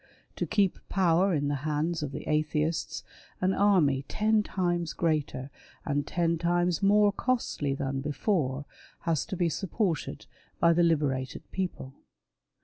[0.37, 3.03] To keep power in the hands of the Atheists
[3.39, 5.51] an army, ten times greater,
[5.85, 8.65] and ten times more costly than i before,
[9.01, 10.25] has to be supported
[10.59, 11.93] by the" liberated" people.